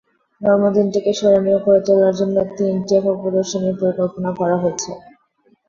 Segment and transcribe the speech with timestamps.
[0.41, 4.91] জন্মদিনটিকে স্মরণীয় করে তোলার জন্য তিনটি একক প্রদর্শনীর পরিকল্পনা করা হয়েছে।